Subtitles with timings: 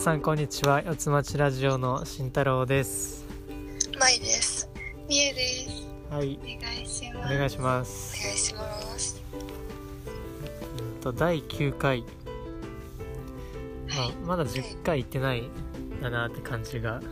[0.00, 0.80] さんこんにちは。
[0.80, 3.26] 四つ町ラジオの慎太郎です。
[3.98, 4.66] まいです。
[5.06, 5.86] みえです。
[6.10, 6.38] はい。
[6.42, 7.34] お願いしおます。
[7.34, 8.16] 願いします。
[8.18, 9.22] お願いします。
[10.78, 12.06] うんと第9回、ま
[13.98, 15.50] あはい、まだ10回行ってないん
[16.00, 17.02] だなって感じが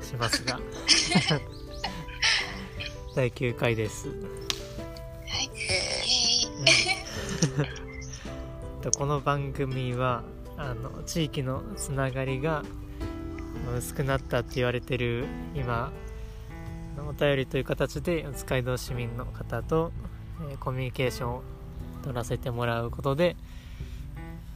[0.00, 0.60] しますが。
[3.16, 4.16] 第9回です、はい。
[6.06, 6.46] イ
[8.78, 10.22] うん とこの番組は
[10.58, 12.64] あの地域のつながりが
[13.76, 15.92] 薄くなったって言われてる今
[17.08, 19.92] お便りという形で四街道市民の方と、
[20.50, 21.42] えコミュニケーションを
[22.02, 23.36] 取らせてもらうことで、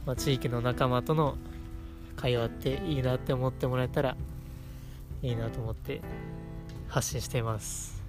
[0.05, 1.37] まあ、地域の仲間との
[2.15, 4.17] 会話っていいなって思ってもらえたら
[5.21, 6.01] いいなと思って
[6.87, 8.01] 発信しています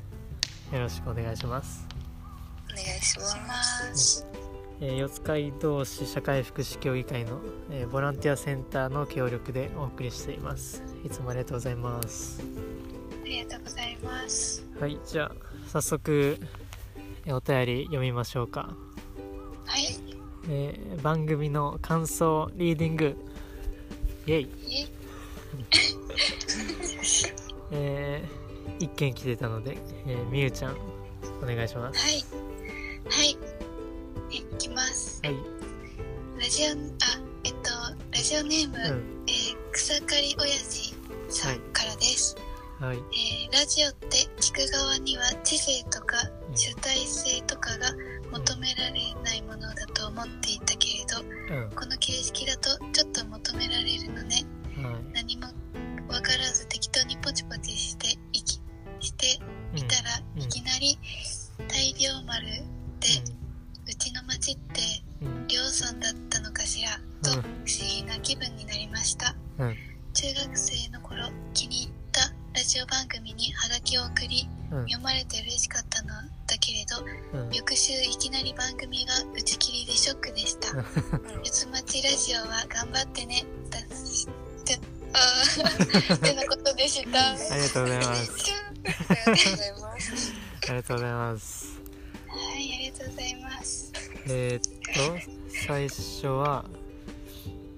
[0.72, 1.86] よろしくお願いします
[2.70, 4.41] お願いします。
[4.84, 12.42] えー四街道市社会福祉協議会の、えーボランティアセンターの協力でお送りしていますいつもありがとうございます
[13.22, 14.64] ありがとうございます。
[14.80, 15.32] はいじゃあ
[15.68, 16.36] 早速、
[17.24, 18.74] えーお便り読みましょうか、
[19.64, 19.86] はい。
[20.50, 23.16] えー番組の感想リーディング
[24.26, 24.48] イエイ、イ
[27.70, 30.76] えー、一件来てたので、えーみゆちゃん
[31.42, 32.24] お願いしますはい。
[33.08, 33.38] はい。
[34.32, 35.20] いきます。
[35.24, 35.34] はい、
[36.40, 36.74] ラジオ、あ、
[37.44, 37.70] えっと、
[38.12, 40.92] ラジオネーム、うんえー草刈りおやじ
[41.30, 42.36] さんからです。
[42.78, 46.16] はいえーラジオって聞く側には知性とか
[46.50, 47.88] うん主体性とかが
[48.32, 48.92] 求められ
[49.24, 51.22] ないものだと思っていたけれど、
[51.54, 54.44] うんこの形式だとちょっと求められるのね。
[54.76, 55.46] はい何も
[56.08, 57.91] わからず適当にポチポチし
[67.22, 69.76] と不思議な気分になりました、うん。
[70.12, 71.22] 中学生の頃
[71.54, 72.20] 気に入った
[72.52, 74.84] ラジオ番組にハガキを送りうん。
[74.88, 76.08] 読まれて嬉しかったの
[76.46, 77.50] だけれどうん。
[77.54, 80.68] 翌週いきなり番組が打ち切りでショックでした。
[81.44, 84.80] 四つ町ラジオは頑張ってねだって
[85.14, 87.30] あー ってなことでした。
[87.30, 88.52] ありがとうございます
[89.24, 90.32] ありがとうございます。
[90.68, 91.66] ありがとうございます。
[92.26, 93.92] はいありがとうございます。
[94.26, 95.32] えーっと
[95.66, 96.64] 最初は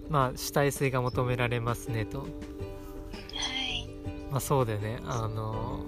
[0.08, 2.20] まあ主体性が求められますねと。
[2.20, 3.88] はい。
[4.30, 5.84] まあそうでねあの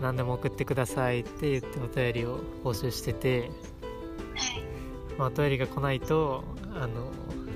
[0.00, 3.50] 何でも送ってくださいって言ってお便りを募集してて、はい。
[5.18, 6.44] まあ、お便りが来ないと
[6.74, 7.10] あの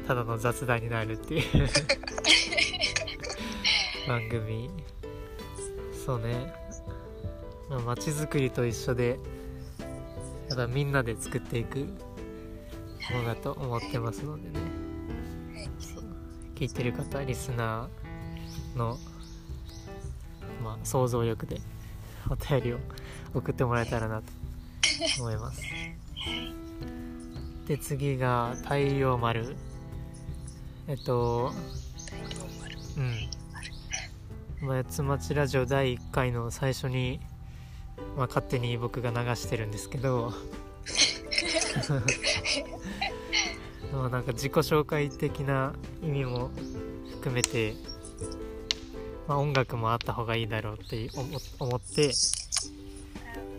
[0.06, 1.43] ただの雑談になるっていう。
[4.09, 4.71] 番組。
[6.04, 6.53] そうね。
[7.69, 9.19] まあ街づくりと一緒で
[10.48, 14.76] やっぱみんなで作っていくものだと思ってますのでね
[16.56, 18.97] 聞いてる方リスナーの、
[20.65, 21.61] まあ、想像力で
[22.31, 22.78] お便りを
[23.34, 24.25] 送ってもらえたらなと
[25.21, 25.61] 思います。
[27.69, 29.55] で次が太陽丸。
[30.89, 31.53] えっと
[32.97, 34.66] うん。
[34.66, 37.21] 八つ町ラジオ第1回の最初に、
[38.16, 40.33] まあ、勝手に僕が流してるんですけど。
[43.93, 46.51] まあなんか自己紹介的な意味も
[47.13, 47.75] 含めて、
[49.29, 52.13] まあ、音楽もあった方がいいだろうって思思って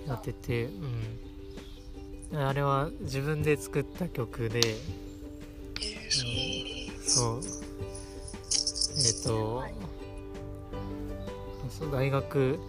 [0.07, 0.69] やってて、
[2.31, 7.41] うん、あれは自分で作った曲で、えーそう。
[8.97, 9.63] えっ、と
[11.69, 12.59] そう大学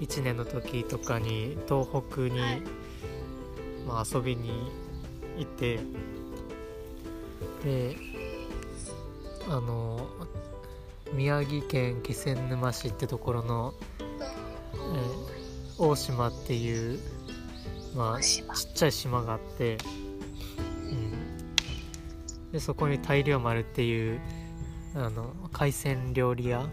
[0.00, 2.40] 1年の時とかに東北に、
[3.86, 4.70] まあ、遊びに
[5.36, 5.80] 行って
[7.64, 7.96] で
[9.48, 10.08] あの
[11.12, 13.74] 宮城県気仙沼市ってところの、
[14.74, 15.32] えー
[15.78, 17.00] 大島っていう、
[17.96, 19.78] まあ、ちっちゃい島があって、
[20.90, 24.20] うん、でそこに大量丸っていう
[24.94, 26.66] あの海鮮料理屋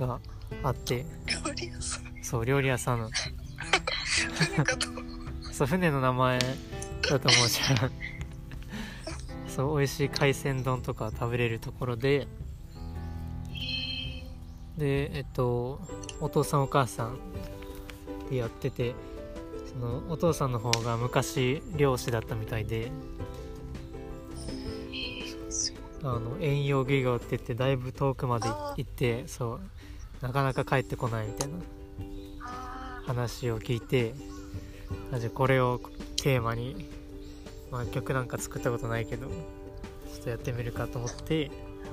[0.00, 0.18] が
[0.64, 1.04] あって。
[1.26, 2.04] 料理屋さん。
[2.22, 3.10] そう料理屋さん
[5.52, 7.92] そう船の名前だと思うじゃん
[9.60, 12.26] そう美味しい海鮮丼とか食べれるところで。
[14.78, 15.82] でえっと
[16.22, 17.18] お父さんお母さん
[18.30, 18.94] でやってて
[19.70, 22.90] そのお父さんの方が昔漁師だったみたいで
[26.02, 29.60] あの遠洋漁業って言ってだいぶ遠くまで行ってそう
[30.22, 31.54] なかなか帰ってこないみたいな
[33.04, 34.14] 話を聞いて
[35.18, 35.78] じゃこれを
[36.16, 36.99] テーマに、
[37.70, 39.34] まあ、曲なんか作ったことないけどちょ
[40.20, 41.50] っとやってみるかと思って。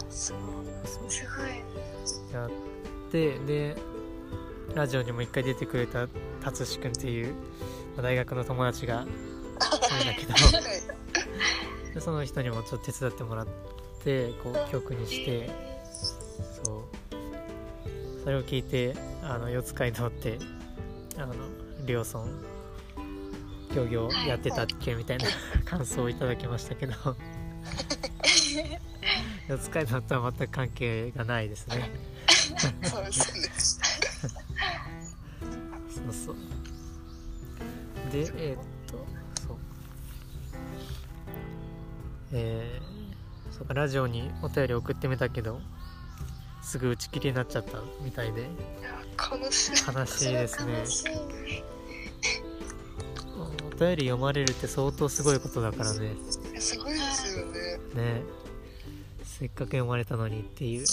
[0.10, 2.34] すごい。
[2.34, 2.50] やっ
[3.12, 3.76] てで
[4.74, 6.08] ラジオにも一回出てくれた
[6.42, 7.34] 達志くんっていう
[7.96, 10.34] まあ大学の友達がいるんだけど。
[10.34, 10.40] は
[11.92, 11.94] い。
[11.94, 13.48] でその人にもちょっと手伝ってもらっ
[14.04, 15.50] てこう曲にして。
[16.64, 16.84] そう。
[18.24, 18.94] それを聞いて
[19.24, 20.38] あの四街道って
[21.18, 21.34] あの
[21.86, 22.26] 両村
[23.76, 25.26] 漁業やってたっけみたいな
[25.66, 26.94] 感想をいただきましたけど。
[29.48, 31.92] 四街道とは全く関係がないですね。
[32.84, 33.50] そうですね。
[35.90, 36.36] そうそう。
[38.12, 39.06] でえーっと
[39.48, 39.58] そう。
[42.34, 45.62] えー、そうかラジオにお便り送ってみたけど
[46.62, 48.50] すぐ打ち切りになっちゃったみたいで。
[49.20, 50.34] 悲しい。
[50.34, 50.84] ですね
[53.80, 56.16] 便り読まれるって相当すごいことだからね。
[56.60, 57.78] すごいですよね。
[57.94, 58.22] ね。
[59.24, 60.88] せっかく読まれたのにっていう、ね。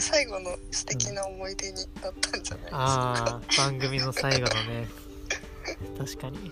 [0.00, 1.86] 最後の素敵な思い出になっ
[2.20, 4.88] たんじゃないですか、ああ番組の最後のね。
[5.96, 6.50] 確かに。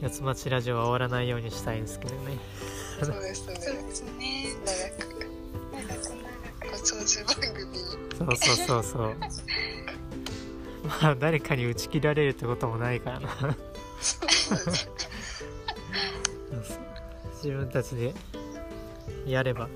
[0.00, 2.38] 四つ町ラジオは終わらないようにしたいんですけどね。
[3.02, 3.54] そうですね。
[3.56, 4.54] そうですね。
[4.64, 5.14] 長く
[5.72, 5.94] 長く。
[5.94, 6.22] 長く。
[6.70, 7.78] ご長寿番組に。
[8.18, 9.16] そうそうそうそう
[11.00, 13.28] まあ誰かに打ち切られるってこともないからな。
[17.42, 18.14] 自分たちで
[19.26, 19.68] やれば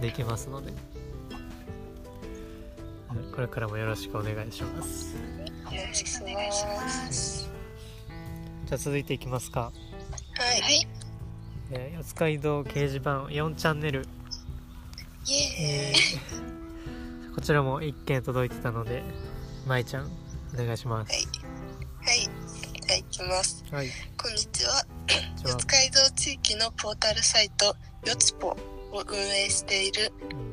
[0.00, 0.70] できますので。
[0.70, 0.80] はい
[3.34, 5.16] これからもよろしくお願いします。
[5.66, 7.50] お願いしお願いしまます。
[8.66, 9.72] じゃあ続いていきますか、は
[10.56, 10.86] い、はい
[11.72, 14.06] えー四街道掲示板4チャンネル、
[15.26, 16.20] イエえーイ。
[17.32, 19.02] ーこちらも1件届いてたので
[19.66, 20.10] まいちゃん
[20.54, 21.12] お願いします。
[21.12, 21.22] はい、
[22.22, 23.64] じゃあ行きます。
[23.70, 23.88] はい。
[24.20, 24.84] こんにちは。
[25.44, 27.66] 四街道地域のポータルサイト
[28.06, 28.56] よつぽを
[29.08, 30.12] 運営している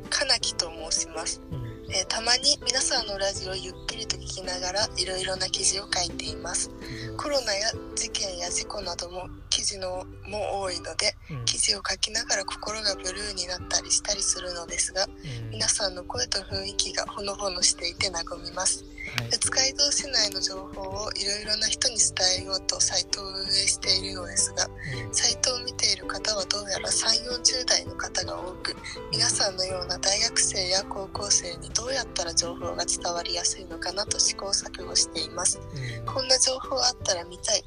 [0.10, 1.62] 金木と申します、うん。
[1.62, 6.70] うんえーたまに皆さんのラジオをゆっくりと聞きながらいろいろな記事を書いています。
[7.18, 11.46] コロナや事件や事故なども記事のも多いのでうん。
[11.46, 15.50] 記事を書きながら心がブルーになったりしたりするのですがうん。
[15.50, 18.86] 皆さんの声と雰囲気がほのぼのしていて和みます。
[19.18, 19.32] はい。
[19.32, 25.12] 四街道市内の情報をいろいろな人に伝えようとサイトを運営しているようですがうん。
[25.12, 28.76] サイトを見ている方はどうやら3 4 0代の方が多く
[29.12, 35.58] 皆さんのような大学生や高校生にどうやったら情報が伝わりやすいのかなと試行錯誤しています。
[35.58, 36.06] うん。
[36.06, 37.64] こんな情報あったら見たい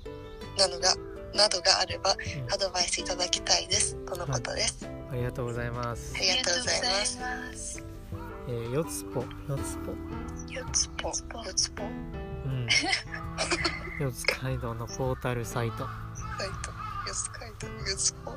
[0.57, 0.95] なのが
[1.35, 2.53] などがあればうん。
[2.53, 3.97] アドバイスいただきたいです。
[4.07, 6.15] とのことです、ありがとうございます。
[6.17, 7.19] ありがとうございます。
[7.19, 7.85] ます。
[8.49, 9.27] えー、よつぽよ
[9.59, 9.93] つぽ
[10.53, 11.87] よつぽよつぽう
[12.49, 12.69] ん。
[14.01, 14.13] 四
[14.43, 15.79] 街道のポータルサイト。
[15.79, 15.89] サイ
[16.63, 16.71] ト
[17.09, 18.37] よつかいとよつぽ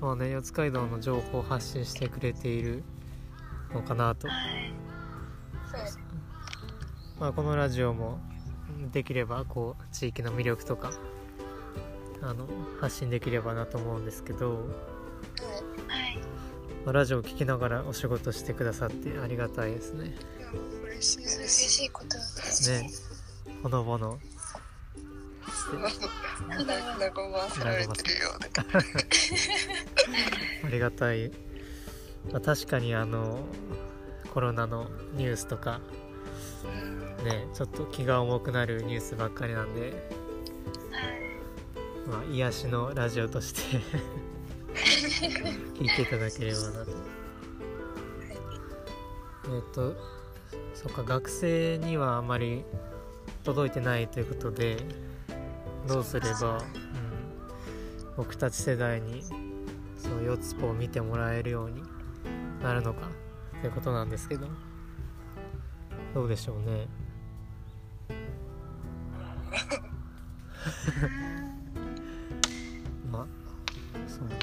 [0.00, 2.82] まあね四街道の情報を発信してくれている
[3.72, 4.72] のかなと、はい。
[7.18, 8.39] まあ、このラジオもうん
[8.92, 10.92] できればこう地域の魅力とか
[12.22, 12.46] あの
[12.80, 14.60] 発信できればなと思うんですけど、はい。
[16.84, 20.14] まあラジオを聴きながらお仕事してくださってありがたいですね。
[20.84, 22.90] 嬉しいで嬉すしいことですね。
[23.62, 24.18] ほのぼの。
[30.64, 31.30] ありがたい、
[32.30, 33.40] まあ、確かにあの
[34.32, 35.80] コロナのニュースとか
[36.64, 37.46] ね。
[37.54, 39.92] ちょっと気が重くなるニュースばっかりなんで、
[42.06, 43.80] まあ、癒しのラジオとして。
[45.74, 46.90] 聞いていただければなと。
[49.52, 49.96] えっ、と
[50.74, 52.64] そっか学生にはあまり
[53.44, 54.76] 届いてないということで
[55.88, 56.62] どうすれば、うん、
[58.16, 59.22] 僕たち世代に
[59.96, 61.82] その四つぽを見てもらえるように
[62.62, 63.08] なるのか
[63.60, 64.46] ということなんですけど
[66.14, 66.86] どうでしょうね。
[73.10, 73.26] まあ
[74.08, 74.36] そうね。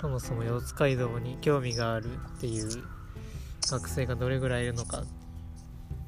[0.00, 2.84] そもそも四街道に興味があるっていう
[3.70, 5.02] 学生がどれぐらいいるのか。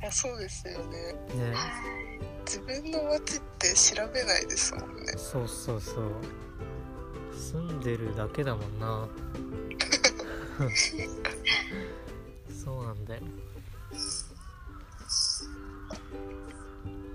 [0.01, 1.15] いやそうですよね。
[1.35, 1.55] ね。
[2.45, 5.13] 自分の街って調べないですもんね。
[5.17, 6.13] そうそうそう。
[7.39, 9.09] 住んでるだけだもんな
[13.09, 13.23] だよ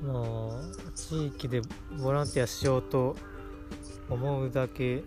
[0.04, 1.62] もう地域で
[2.02, 3.16] ボランティアしようと
[4.10, 5.04] 思うだけ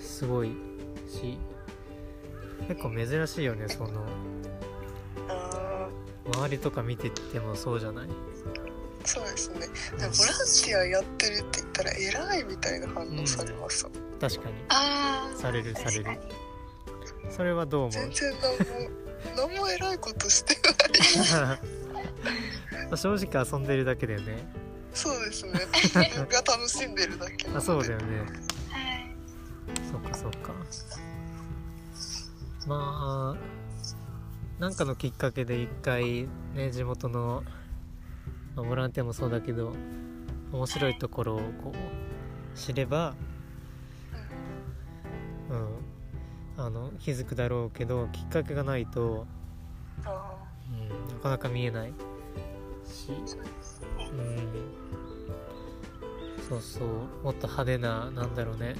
[0.00, 0.52] すごい
[1.06, 1.38] し
[2.68, 3.90] 結構珍しいよねその。
[5.28, 5.88] あ
[6.34, 8.08] 周りとか見ててもそうじゃない？
[8.08, 8.10] ー
[9.04, 9.60] そうですね。
[9.60, 13.86] でもボランティアやってるって言ったら偉いみたいな反応されます、
[14.20, 14.56] 確かに。
[15.36, 16.06] されるされる。
[17.30, 17.92] それはどう思う？
[17.92, 18.50] 全然何
[18.82, 18.90] も
[19.34, 20.54] 何も偉いことして
[21.38, 21.58] ない。
[22.96, 24.46] 正直遊んでるだけだよね。
[24.92, 25.52] そうですね。
[26.30, 28.18] が楽しんでるだけあそうだよね。
[28.18, 29.14] はい。
[29.90, 30.54] そっかそっか。
[32.66, 37.44] まあなんかのきっかけで一回ね地元の、
[38.54, 39.72] まあボランティアもそうだけど
[40.52, 43.14] 面白いところをこう知れば
[46.58, 49.26] あの気づくだろうけどきっかけがないと、
[50.04, 50.36] あ
[50.70, 51.92] うん、なかなか見えない。
[52.86, 53.10] し。
[53.10, 54.48] うん。
[56.48, 56.88] そうそう。
[57.24, 58.74] もっと派手ななんだろうね、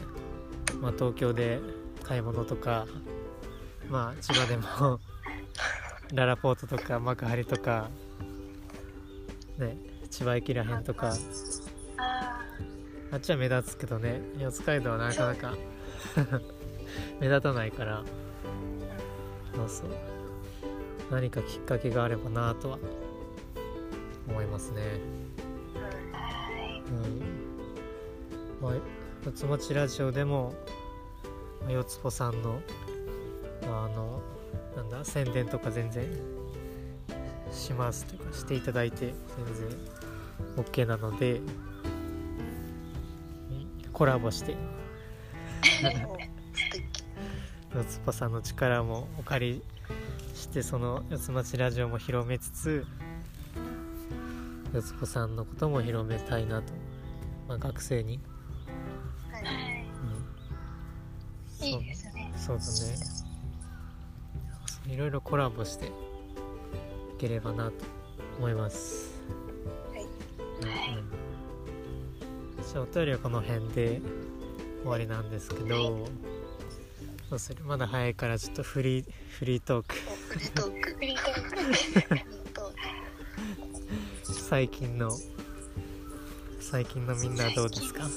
[0.81, 1.61] まあ、東京で
[2.03, 2.87] 買い物とか
[3.89, 5.01] まあ千葉でも
[6.15, 7.91] ララポートとか幕張とか
[9.59, 9.77] ね
[10.11, 11.13] 千葉駅らへんとか。
[11.99, 12.43] あ
[13.13, 15.55] あっちは目立つけどね四街道はなかなか
[17.21, 18.03] 目立たないから。
[19.55, 19.89] そうそう。
[21.11, 22.79] 何かきっかけがあればなとは。
[24.29, 24.83] 思いますね。
[26.89, 28.61] うん。
[28.61, 28.75] まあ
[29.25, 30.55] 四つ持ちラジオでも
[31.63, 32.61] まあ四つぽさんの
[33.63, 34.21] あの
[34.77, 36.05] なんだ宣伝とか全然
[37.51, 39.79] しますというかしていただいて全然
[40.57, 41.41] OK なので
[43.93, 44.57] コラボして。
[47.77, 49.63] 四つぽさんの力もお借り
[50.35, 52.87] してその四つ町ラジオも広めつつ
[54.73, 56.73] 四つぽさんのことも広めたいなと、
[57.47, 58.19] まあ、学生に、
[59.31, 59.45] ははい。
[61.61, 62.33] うん、いいですね。
[62.35, 62.71] そうだね。
[64.95, 65.91] いろいろコラボしてい
[67.19, 67.73] ければなと
[68.39, 69.21] 思います。
[69.93, 70.03] はい。
[70.03, 70.09] うん。
[70.99, 71.11] うん。
[72.67, 74.01] じゃあお便りはこの辺で
[74.81, 76.09] 終わりなんですけど
[77.29, 77.65] どうする。
[77.65, 79.05] まだ早いからちょっとフリー
[79.39, 79.97] フリートーク。
[80.09, 80.87] おフリートーク。
[84.33, 85.11] 最近の
[86.61, 88.09] 最近のみんなはどうですか？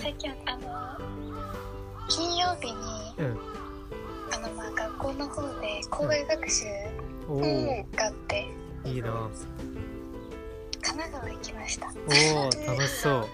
[0.00, 0.98] 最近あの
[2.08, 2.74] 金曜日に
[3.18, 3.38] うん。
[4.32, 6.64] あのまあ学校の方で校外学習
[7.94, 8.48] があって
[8.84, 9.30] いいな。
[10.82, 11.86] 神奈川行きました。
[11.88, 11.90] お
[12.48, 13.28] お楽しそう。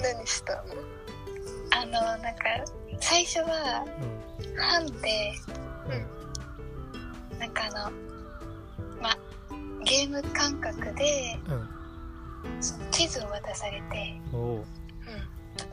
[0.00, 0.74] 何したの？
[1.70, 2.44] あのなんか
[3.00, 3.84] 最初は
[4.56, 4.94] う班でん
[7.32, 7.38] うん。
[7.38, 7.96] なんかあの
[9.00, 9.18] まあ
[9.84, 11.68] ゲーム感覚でうん
[12.62, 14.20] その地図を渡されて。
[14.32, 14.64] おお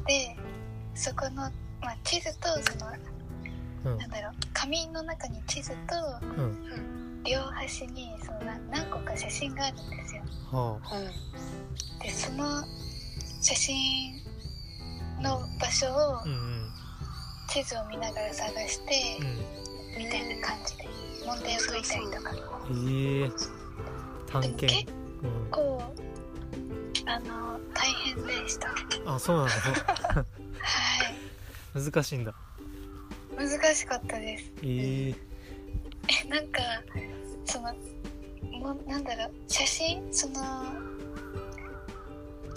[0.07, 0.35] で
[0.93, 1.43] そこの、
[1.81, 2.91] まあ、地図とその
[3.85, 3.97] うん。
[3.97, 5.77] なんだろう紙の中に地図と
[6.37, 7.23] うん。
[7.23, 10.21] 両端にそのな何個か写真があるんですよ。
[12.01, 12.63] でその
[13.41, 14.14] 写真
[15.25, 16.21] の場所を
[17.49, 19.23] 地図を見ながら探してう
[19.99, 20.03] ん。
[20.03, 20.87] みたいな感じで
[21.25, 22.33] 問題を解いたりとか。
[22.69, 23.31] ええ。
[24.31, 24.67] 探検。
[24.85, 25.51] 結うん。
[25.51, 25.81] 構
[27.07, 28.69] あの大変でした。
[29.05, 29.47] あそうなの？
[30.19, 30.25] は
[31.75, 31.81] い。
[31.91, 32.33] 難しいんだ。
[33.37, 34.43] 難しかったです。
[34.63, 35.15] ええ。
[36.25, 36.59] えなんか
[37.45, 37.73] その
[38.59, 40.07] もうなんだろう写真？
[40.13, 40.41] その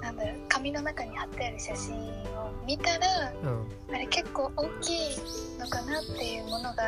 [0.08, 3.94] なんだろう紙の中に貼ってある写真を見たらうん。
[3.94, 4.98] あれ結構大きい
[5.58, 6.84] のかなっていうものが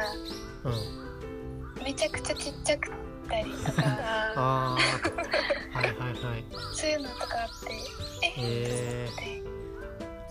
[0.65, 1.85] うん。
[1.85, 2.93] めちゃくちゃちっちゃくっ
[3.29, 3.83] たりとか。
[4.41, 4.79] は
[5.75, 6.45] いはいはい。
[6.73, 7.75] そういうのとかあって
[8.23, 9.43] ええってえ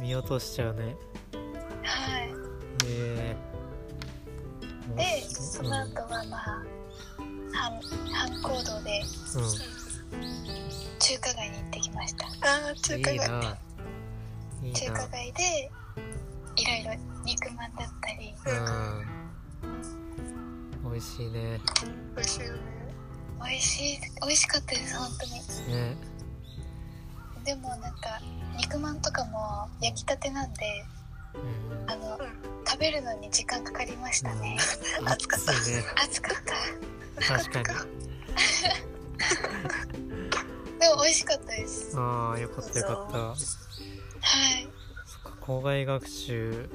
[0.02, 0.96] 見落としちゃうね。
[1.84, 2.34] はい。
[2.88, 3.50] ええ
[4.98, 6.64] でその後はまあ
[7.54, 7.80] 反
[8.12, 9.02] 反行動で
[9.36, 10.69] う
[11.10, 12.28] 中華街に行ってきました。
[12.28, 13.14] あー中華街。
[13.14, 13.58] んいいな。
[14.62, 15.72] いい中華な街で
[16.56, 16.92] いろいろ
[17.26, 18.36] 肉まんだったり。
[18.46, 18.52] う
[20.88, 20.92] ん。
[20.92, 21.60] 美味しいね。
[22.16, 22.60] 美味しいよね。
[23.44, 24.00] 美味しい。
[24.22, 25.32] 美味しかったです本当に。
[25.76, 25.98] ね。
[27.44, 27.90] でもなんか
[28.60, 30.86] 肉まんとかも焼きたてなんで
[31.34, 31.40] う
[31.88, 31.92] ん。
[31.92, 32.20] あの
[32.68, 34.60] 食べるのに時間かかりましたね。
[35.08, 35.54] 暑かった。
[36.04, 36.54] 暑かった。
[37.40, 37.74] 確か
[39.98, 40.06] に
[40.80, 41.98] でも美味しかったです。
[41.98, 43.18] ああよかったよかった。
[43.18, 43.38] はい。
[45.06, 46.70] そっか校外学習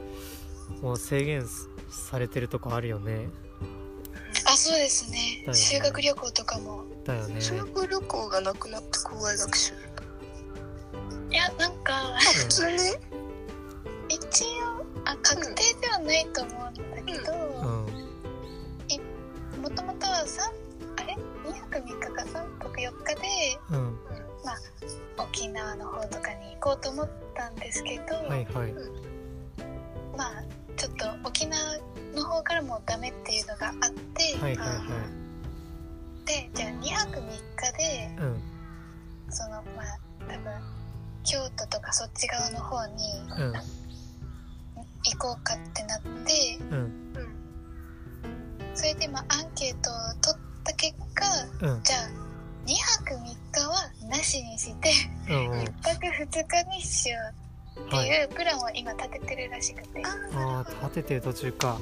[0.82, 1.46] もう制限
[1.90, 3.28] されてるとこあるよね。
[4.46, 5.44] あそうですね。
[5.46, 5.54] ね。
[5.54, 6.84] 修学旅行とかも。
[7.04, 7.40] だよね。
[7.40, 9.72] 修学旅行がなくなって校外学習。
[11.30, 12.76] いやなんか普通に？
[14.08, 17.38] 一応あ確定ではないと思うんだけどう
[19.58, 19.62] ん。
[19.62, 20.52] もともとは三
[20.96, 22.43] あれ？2泊3日か3
[26.74, 28.74] こうと思ったんですけど、はいはい。
[30.16, 30.44] まあ
[30.76, 31.60] ちょっと沖縄
[32.14, 34.82] の方からもダメっていうのがあって、はいはいは
[36.24, 38.42] でじゃあ2泊3日でいうん。
[39.30, 40.52] そのまあ多分
[41.24, 42.92] 京都とかそっち側の方に
[43.38, 43.52] うん。
[43.52, 43.64] 行
[58.64, 61.78] を今立ててるらしくて、はい、ああ立ててる途中か。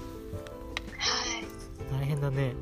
[1.91, 2.55] 大変だね。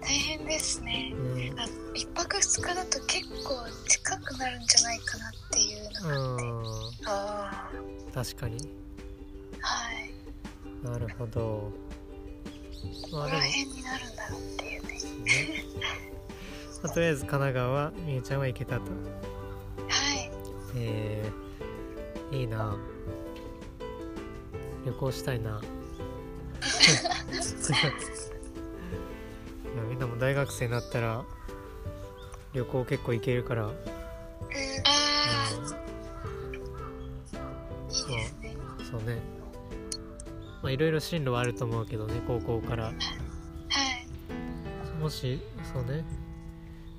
[0.00, 1.14] 大変ですね。
[1.34, 1.62] ねあ
[1.94, 3.54] 1泊2日だと結構
[3.88, 6.62] 近くなるんじゃないかなっていうのがあって、うん。
[7.06, 7.70] あ
[8.14, 8.56] 確かに。
[9.60, 10.12] はい。
[10.84, 11.72] なるほど。
[13.12, 14.88] まこら辺になるんだろうっていうね。
[14.88, 15.64] ね。
[16.82, 18.82] まあとりあえず神奈川はみゆちゃんは行けたと。
[18.82, 18.88] は
[20.14, 20.30] い。
[20.74, 22.76] えー、いいな
[24.84, 25.60] 旅行したいな。
[25.62, 25.64] い
[29.76, 31.24] やみんなも大学生になったら
[32.52, 33.74] 旅行結構行けるから、うん、ー。
[33.74, 33.78] う。
[38.84, 39.18] そうね。
[40.62, 42.84] まあいろいろ進路はあると思うけどね高校から。
[42.84, 42.94] はい。
[45.00, 45.40] もし
[45.72, 46.04] そうね。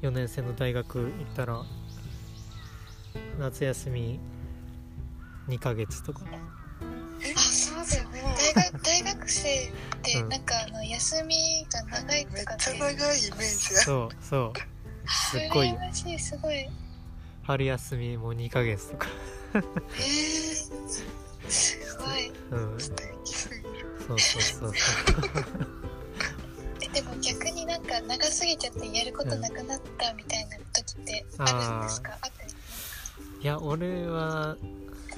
[0.01, 1.63] 4年生の大学行ったら
[3.39, 4.19] 夏休み
[5.47, 6.25] 2ヶ月とか
[8.55, 10.29] 大学大学生ってうん。
[10.29, 12.63] なんかあの休みが長いめっとかって。
[12.63, 13.81] ちゃ長いイメージが。
[13.81, 15.09] そうそう。
[15.09, 15.73] すっごい。
[15.73, 16.69] ましいすごい。
[17.43, 19.07] 春休みも2ヶ月とか。
[19.53, 22.31] えー、すごい。
[22.51, 22.79] うん。
[22.79, 23.63] 素敵すぎる。
[24.07, 24.67] そうそうそう。
[24.67, 24.73] そ う
[26.81, 31.45] えでも逆になんか長すぎちゃってやることなくなったみたいな時ってあ
[31.79, 32.11] るんですか？
[32.21, 32.51] あったり
[33.41, 34.57] いや俺は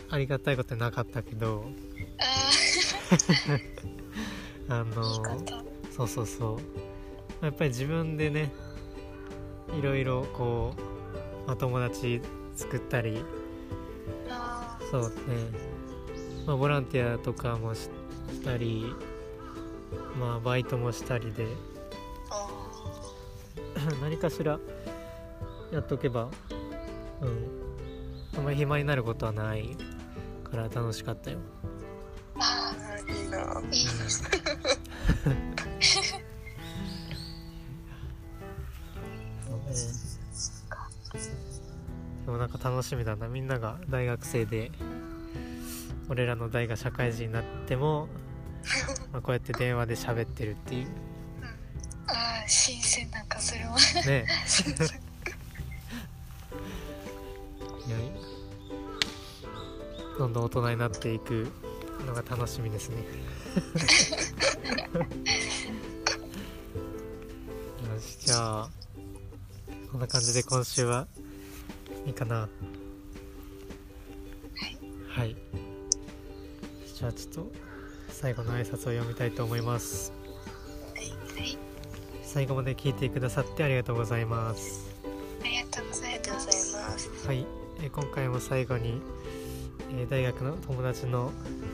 [0.09, 1.65] ありがたいことなかったけど
[2.19, 2.44] あ
[4.69, 5.03] あの
[5.91, 6.59] そうそうそ
[7.41, 7.45] う。
[7.45, 8.51] やっぱり自分でね
[9.77, 10.73] いろいろこ
[11.45, 12.21] う、まあ、友達
[12.55, 13.23] 作ったり。
[14.29, 15.09] あそうね、
[16.45, 17.89] まあ、ボランティアとかもし
[18.31, 18.93] したり。
[20.19, 21.47] まあバイトもしたりで。
[22.29, 22.47] あ
[24.01, 24.59] 何かしら。
[25.71, 26.29] やっとけば。
[27.21, 27.65] うん。
[28.37, 29.77] あんまり暇になることはない
[30.43, 35.41] から楽しかったよーいいなーい
[36.21, 36.25] い
[42.25, 43.27] でもなんか楽しみだな。
[43.27, 44.71] みんなが大学生で
[46.09, 48.07] 俺らの代が社会人になっても、
[49.13, 50.87] まあ、こうやって電話で喋ってるっていう。
[52.07, 53.75] ああ新鮮なんかそれも。
[54.05, 54.25] ね。
[60.17, 61.51] どんどん大人になっていく
[62.03, 62.97] のが楽しみですね。
[67.87, 68.69] よしじゃあ
[69.91, 71.07] こんな感じで今週は
[72.05, 72.49] いいかな。
[75.07, 75.35] はい。
[76.93, 77.51] じゃあちょっと
[78.09, 80.11] 最後の挨拶を読みたいと思います。
[80.95, 81.57] はい
[82.23, 84.93] 最後まで聞いてくださってありがとうございます。
[85.41, 86.75] ありがとうございます。
[87.25, 87.45] はい、
[87.79, 89.01] えー今回も最後に、
[89.97, 91.31] えー大学の友達の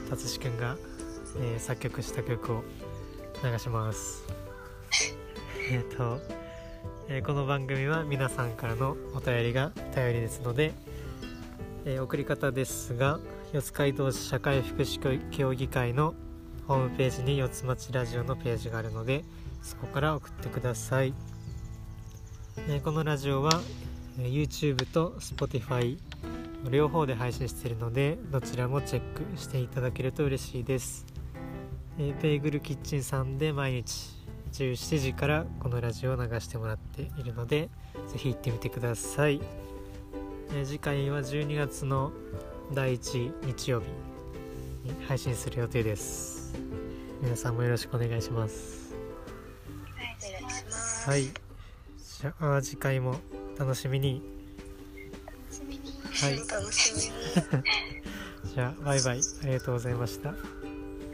[0.10, 0.78] 達志くんが、
[1.40, 2.64] えー作曲した曲を
[3.44, 4.24] 流します。
[5.72, 6.20] えっと、
[7.08, 10.74] えーこの番組は皆さんからのお便りが頼りですので、
[11.86, 13.20] えー送り方ですが
[13.54, 16.14] 四街道市社会福祉協議会の
[16.68, 19.26] ホームページに四つ町ラジオのページがあるので
[19.62, 21.14] そこから送ってください、
[22.68, 23.62] えーこのラジオは
[24.20, 25.98] え YouTube と Spotify
[26.70, 31.06] 両方で配信しているのでどちらもチェックしていただけると嬉しいです、
[31.98, 34.16] えーベーグルキッチンさんで毎日
[34.54, 37.70] 17時からこのラジオを流してもらっているので
[38.08, 39.42] ぜひ行ってみてください、
[40.54, 42.12] えー次回は12月の
[42.74, 43.88] 第1日曜日
[44.84, 46.54] に配信する予定です。
[47.22, 48.96] 皆さんもよろしくお願いします。
[51.06, 51.24] はい。
[51.24, 53.16] じゃあ次回も
[53.58, 54.22] 楽しみに。
[54.22, 54.41] 楽
[56.22, 56.48] しみにはい。
[56.48, 57.64] 楽しみに
[58.54, 59.20] じゃあバイバイ。
[59.20, 60.30] ありがとうございました。
[60.30, 60.36] あ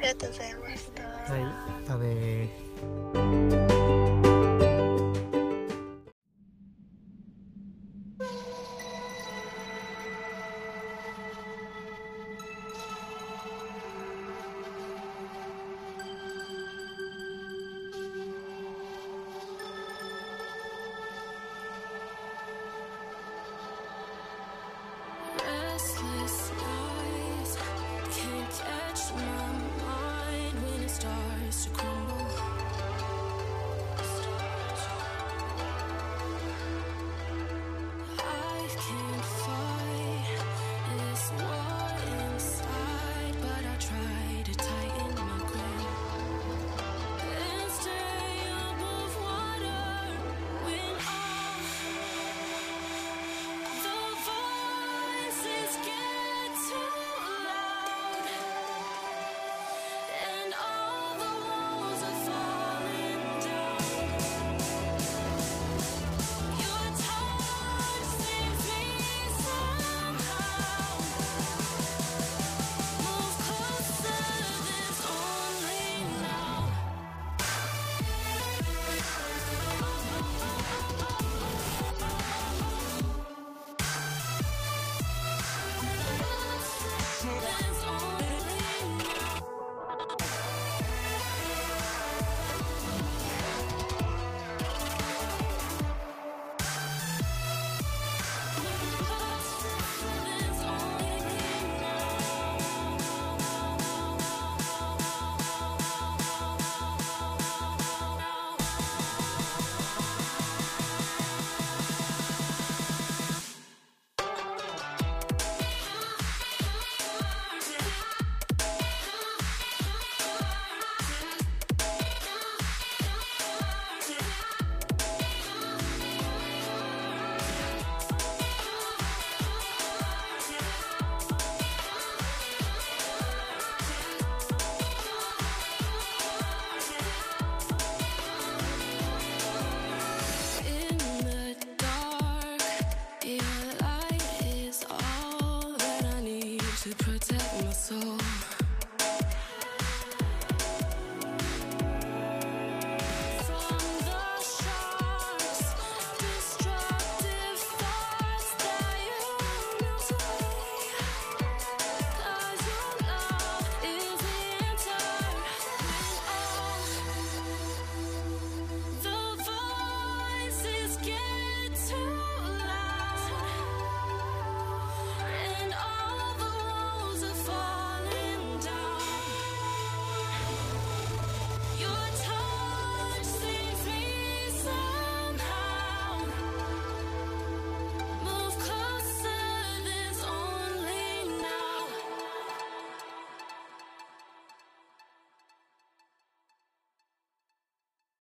[0.02, 1.04] りがとうございました。
[1.34, 3.67] はい、だね